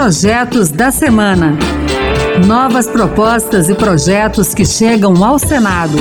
[0.00, 1.58] Projetos da Semana.
[2.46, 5.98] Novas propostas e projetos que chegam ao Senado.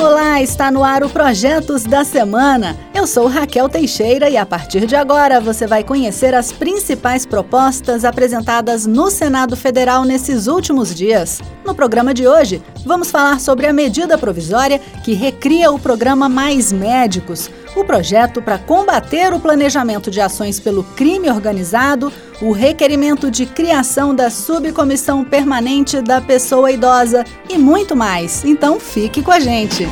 [0.00, 2.74] Olá, está no ar o Projetos da Semana.
[2.94, 8.06] Eu sou Raquel Teixeira e a partir de agora você vai conhecer as principais propostas
[8.06, 11.42] apresentadas no Senado Federal nesses últimos dias.
[11.66, 16.72] No programa de hoje, vamos falar sobre a medida provisória que recria o programa Mais
[16.72, 23.46] Médicos, o projeto para combater o planejamento de ações pelo crime organizado, o requerimento de
[23.46, 28.44] criação da subcomissão permanente da pessoa idosa e muito mais.
[28.44, 29.86] Então fique com a gente.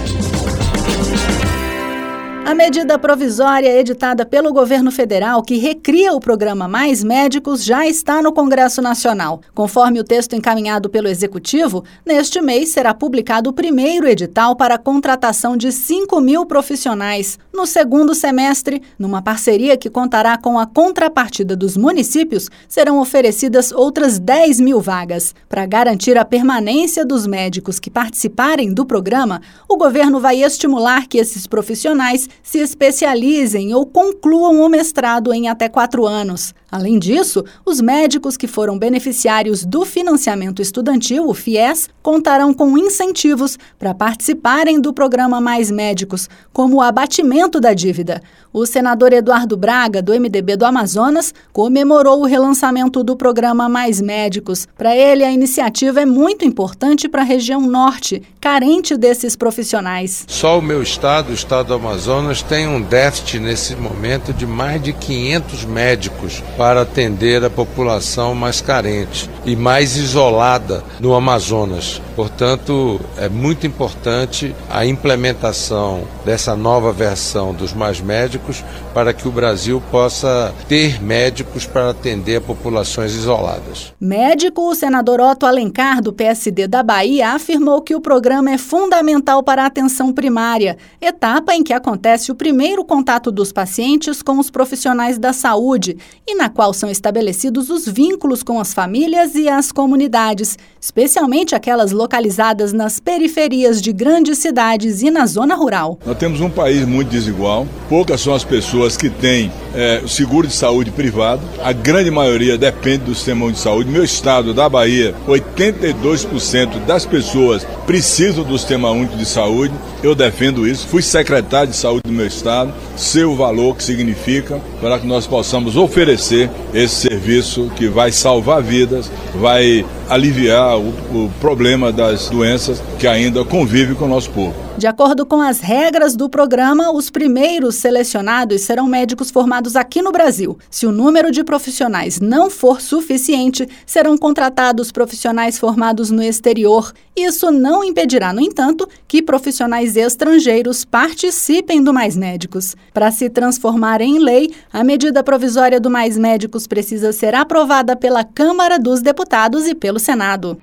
[2.46, 8.22] A medida provisória editada pelo governo federal que recria o programa Mais Médicos já está
[8.22, 9.40] no Congresso Nacional.
[9.52, 14.78] Conforme o texto encaminhado pelo Executivo, neste mês será publicado o primeiro edital para a
[14.78, 17.36] contratação de 5 mil profissionais.
[17.52, 24.20] No segundo semestre, numa parceria que contará com a contrapartida dos municípios, serão oferecidas outras
[24.20, 25.34] 10 mil vagas.
[25.48, 31.18] Para garantir a permanência dos médicos que participarem do programa, o governo vai estimular que
[31.18, 36.54] esses profissionais se especializem ou concluam o mestrado em até quatro anos.
[36.76, 43.58] Além disso, os médicos que foram beneficiários do financiamento estudantil, o FIES, contarão com incentivos
[43.78, 48.20] para participarem do programa Mais Médicos, como o abatimento da dívida.
[48.52, 54.66] O senador Eduardo Braga, do MDB do Amazonas, comemorou o relançamento do programa Mais Médicos.
[54.76, 60.24] Para ele, a iniciativa é muito importante para a região norte, carente desses profissionais.
[60.28, 64.82] Só o meu estado, o estado do Amazonas, tem um déficit nesse momento de mais
[64.82, 72.00] de 500 médicos para atender a população mais carente e mais isolada no Amazonas.
[72.16, 78.64] Portanto, é muito importante a implementação dessa nova versão dos mais médicos
[78.94, 83.92] para que o Brasil possa ter médicos para atender populações isoladas.
[84.00, 89.42] Médico, o senador Otto Alencar, do PSD da Bahia, afirmou que o programa é fundamental
[89.42, 94.50] para a atenção primária, etapa em que acontece o primeiro contato dos pacientes com os
[94.50, 99.72] profissionais da saúde e na qual são estabelecidos os vínculos com as famílias e as
[99.72, 105.98] comunidades, especialmente aquelas localizadas nas periferias de grandes cidades e na zona rural.
[106.04, 110.54] Nós temos um país muito desigual, poucas são as pessoas que têm é, seguro de
[110.54, 113.90] saúde privado, a grande maioria depende do sistema de saúde.
[113.90, 120.66] Meu estado, da Bahia, 82% das pessoas precisam do sistema único de saúde, eu defendo
[120.66, 120.86] isso.
[120.86, 125.26] Fui secretário de saúde do meu estado, sei o valor que significa para que nós
[125.26, 132.82] possamos oferecer esse serviço que vai salvar vidas, vai aliviar o, o problema das doenças
[132.98, 134.66] que ainda convivem com o nosso povo.
[134.78, 140.12] De acordo com as regras do programa, os primeiros selecionados serão médicos formados aqui no
[140.12, 140.58] Brasil.
[140.70, 146.92] Se o número de profissionais não for suficiente, serão contratados profissionais formados no exterior.
[147.16, 152.76] Isso não impedirá, no entanto, que profissionais estrangeiros participem do Mais Médicos.
[152.92, 158.22] Para se transformar em lei, a medida provisória do Mais Médicos precisa ser aprovada pela
[158.24, 160.60] Câmara dos Deputados e pelo Senado.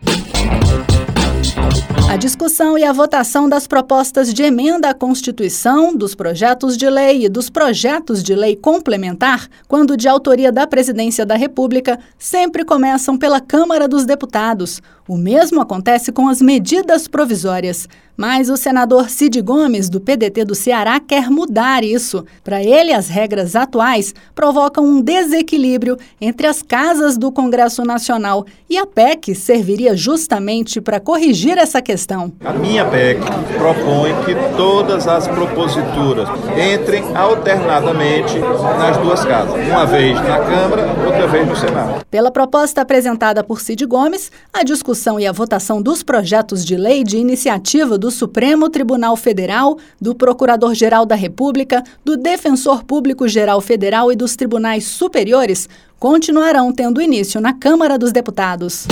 [2.13, 7.25] A discussão e a votação das propostas de emenda à Constituição, dos projetos de lei
[7.25, 13.17] e dos projetos de lei complementar, quando de autoria da Presidência da República, sempre começam
[13.17, 14.79] pela Câmara dos Deputados.
[15.07, 17.89] O mesmo acontece com as medidas provisórias.
[18.15, 22.23] Mas o senador Cid Gomes, do PDT do Ceará, quer mudar isso.
[22.43, 28.77] Para ele, as regras atuais provocam um desequilíbrio entre as casas do Congresso Nacional e
[28.77, 32.31] a PEC serviria justamente para corrigir essa questão.
[32.43, 33.19] A minha PEC
[33.57, 38.37] propõe que todas as proposituras entrem alternadamente
[38.77, 42.05] nas duas casas, uma vez na Câmara, outra vez no Senado.
[42.11, 47.03] Pela proposta apresentada por Cid Gomes, a discussão e a votação dos projetos de lei
[47.03, 54.11] de iniciativa do Supremo Tribunal Federal, do Procurador-Geral da República, do Defensor Público Geral Federal
[54.11, 55.67] e dos tribunais superiores
[55.99, 58.85] continuarão tendo início na Câmara dos Deputados.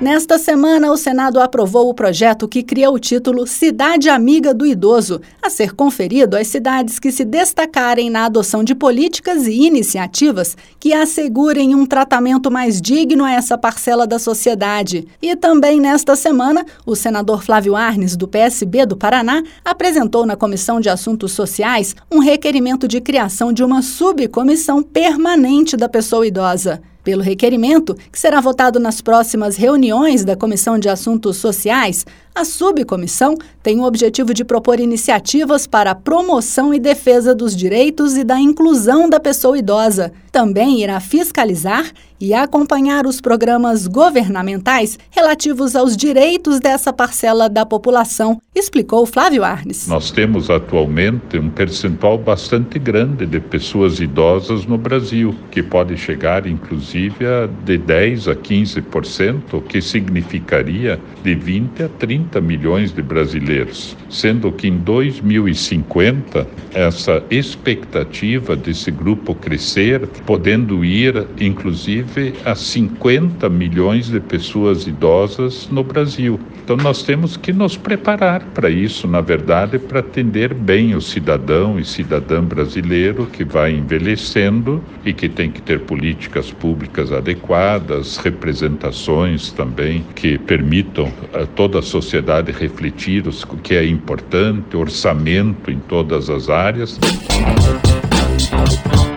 [0.00, 5.20] Nesta semana, o Senado aprovou o projeto que cria o título Cidade Amiga do Idoso,
[5.40, 10.92] a ser conferido às cidades que se destacarem na adoção de políticas e iniciativas que
[10.92, 15.06] assegurem um tratamento mais digno a essa parcela da sociedade.
[15.22, 20.80] E também nesta semana, o senador Flávio Arnes, do PSB do Paraná, apresentou na Comissão
[20.80, 26.82] de Assuntos Sociais um requerimento de criação de uma subcomissão permanente da pessoa idosa.
[27.04, 33.36] Pelo requerimento, que será votado nas próximas reuniões da Comissão de Assuntos Sociais, a subcomissão
[33.62, 38.40] tem o objetivo de propor iniciativas para a promoção e defesa dos direitos e da
[38.40, 40.12] inclusão da pessoa idosa.
[40.34, 48.40] Também irá fiscalizar e acompanhar os programas governamentais relativos aos direitos dessa parcela da população,
[48.54, 49.86] explicou Flávio Arnes.
[49.86, 56.46] Nós temos atualmente um percentual bastante grande de pessoas idosas no Brasil, que pode chegar
[56.46, 63.02] inclusive a de 10 a 15%, o que significaria de 20 a 30 milhões de
[63.02, 73.48] brasileiros, sendo que em 2050 essa expectativa desse grupo crescer, podendo ir inclusive a 50
[73.48, 76.38] milhões de pessoas idosas no Brasil.
[76.64, 81.78] Então nós temos que nos preparar para isso, na verdade, para atender bem o cidadão
[81.78, 89.52] e cidadã brasileiro que vai envelhecendo e que tem que ter políticas públicas adequadas, representações
[89.52, 96.30] também que permitam a toda a sociedade refletir o que é importante, orçamento em todas
[96.30, 96.98] as áreas.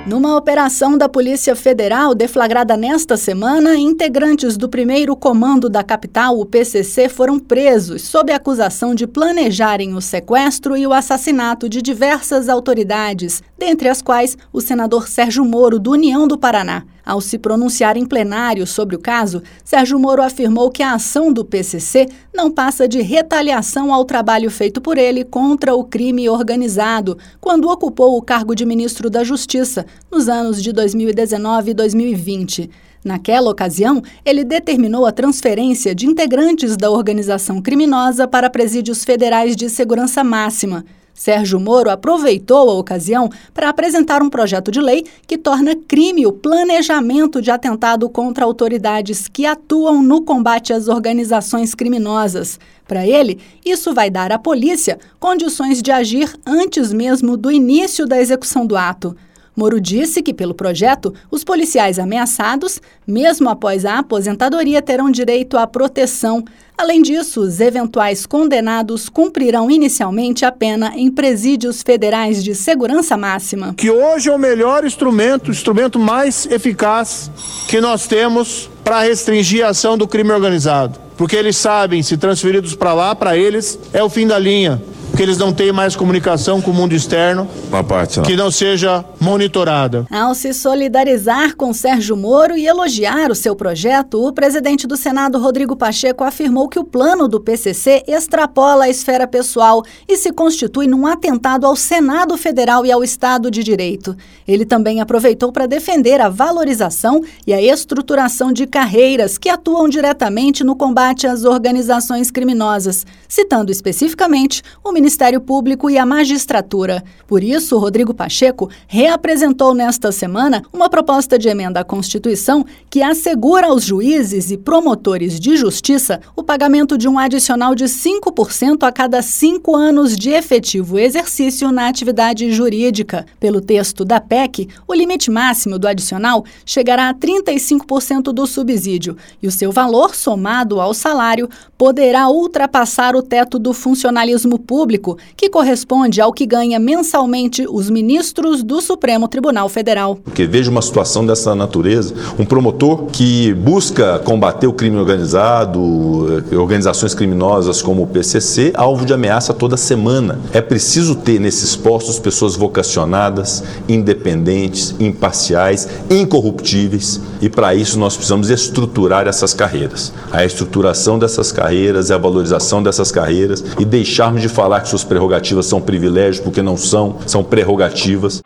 [0.07, 6.45] Numa operação da Polícia Federal deflagrada nesta semana, integrantes do primeiro comando da capital, o
[6.45, 13.43] PCC, foram presos sob acusação de planejarem o sequestro e o assassinato de diversas autoridades,
[13.57, 16.85] dentre as quais o senador Sérgio Moro, do União do Paraná.
[17.07, 21.45] Ao se pronunciar em plenário sobre o caso, Sérgio Moro afirmou que a ação do
[21.45, 22.05] PCC
[22.35, 28.17] não passa de retaliação ao trabalho feito por ele contra o crime organizado, quando ocupou
[28.17, 32.69] o cargo de ministro da Justiça nos anos de 2019 e 2020.
[33.05, 39.69] Naquela ocasião, ele determinou a transferência de integrantes da organização criminosa para presídios federais de
[39.69, 40.83] segurança máxima.
[41.17, 46.31] Sérgio Moro aproveitou a ocasião para apresentar um projeto de lei que torna crime o
[46.31, 52.59] planejamento de atentado contra autoridades que atuam no combate às organizações criminosas.
[52.87, 58.21] Para ele, isso vai dar à polícia condições de agir antes mesmo do início da
[58.21, 59.15] execução do ato.
[59.57, 65.65] Moro disse que, pelo projeto, os policiais ameaçados, mesmo após a aposentadoria, terão direito à
[65.65, 66.45] proteção.
[66.77, 73.73] Além disso, os eventuais condenados cumprirão inicialmente a pena em presídios federais de segurança máxima.
[73.73, 77.31] Que hoje é o melhor instrumento, o instrumento mais eficaz
[77.67, 80.99] que nós temos para restringir a ação do crime organizado.
[81.17, 84.79] Porque eles sabem, se transferidos para lá, para eles é o fim da linha
[85.17, 87.47] que eles não têm mais comunicação com o mundo externo,
[87.89, 88.23] parte, não.
[88.23, 90.05] que não seja monitorada.
[90.11, 95.39] Ao se solidarizar com Sérgio Moro e elogiar o seu projeto, o presidente do Senado,
[95.39, 100.85] Rodrigo Pacheco, afirmou que o plano do PCC extrapola a esfera pessoal e se constitui
[100.85, 104.15] num atentado ao Senado Federal e ao Estado de Direito.
[104.47, 110.63] Ele também aproveitou para defender a valorização e a estruturação de carreiras que atuam diretamente
[110.63, 117.01] no combate às organizações criminosas, citando especificamente o ministro Ministério Público e a magistratura.
[117.25, 123.67] Por isso, Rodrigo Pacheco reapresentou nesta semana uma proposta de emenda à Constituição que assegura
[123.67, 129.21] aos juízes e promotores de justiça o pagamento de um adicional de 5% a cada
[129.21, 133.25] cinco anos de efetivo exercício na atividade jurídica.
[133.39, 139.47] Pelo texto da PEC, o limite máximo do adicional chegará a 35% do subsídio e
[139.47, 145.49] o seu valor, somado ao salário, poderá ultrapassar o teto do funcionalismo público público, que
[145.49, 150.17] corresponde ao que ganha mensalmente os ministros do Supremo Tribunal Federal.
[150.23, 156.55] Porque vejo uma situação dessa natureza, um promotor que busca combater o crime organizado, eh,
[156.55, 160.39] organizações criminosas como o PCC, alvo de ameaça toda semana.
[160.51, 168.49] É preciso ter nesses postos pessoas vocacionadas, independentes, imparciais, incorruptíveis, e para isso nós precisamos
[168.49, 170.11] estruturar essas carreiras.
[170.31, 175.65] A estruturação dessas carreiras, a valorização dessas carreiras e deixarmos de falar que suas prerrogativas
[175.65, 178.39] são privilégios, porque não são, são prerrogativas.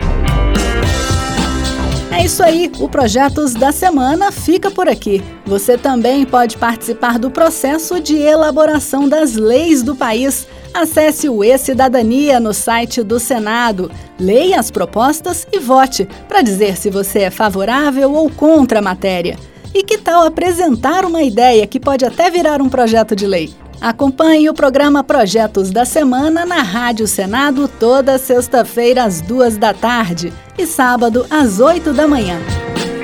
[2.11, 5.23] É isso aí, o Projetos da Semana fica por aqui.
[5.45, 10.47] Você também pode participar do processo de elaboração das leis do país.
[10.73, 13.91] Acesse o E-Cidadania no site do Senado.
[14.19, 19.37] Leia as propostas e vote para dizer se você é favorável ou contra a matéria.
[19.73, 23.60] E que tal apresentar uma ideia que pode até virar um projeto de lei?
[23.81, 30.31] Acompanhe o programa Projetos da Semana na Rádio Senado toda sexta-feira às duas da tarde
[30.55, 32.39] e sábado às oito da manhã.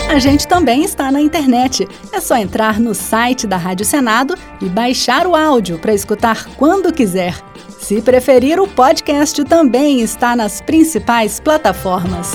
[0.08, 1.88] A gente também está na internet.
[2.14, 6.94] É só entrar no site da Rádio Senado e baixar o áudio para escutar quando
[6.94, 7.34] quiser.
[7.80, 12.34] Se preferir, o podcast também está nas principais plataformas.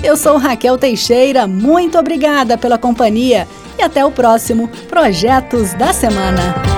[0.00, 6.77] Eu sou Raquel Teixeira, muito obrigada pela companhia e até o próximo Projetos da Semana.